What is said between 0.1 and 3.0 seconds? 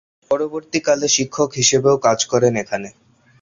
পরবর্তীকালে শিক্ষক হিসেবেও কাজ করেন এখানে।